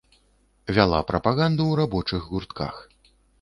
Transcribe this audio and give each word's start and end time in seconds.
Вяла 0.77 1.01
прапаганду 1.11 1.63
ў 1.67 1.73
рабочых 1.81 2.27
гуртках. 2.31 2.81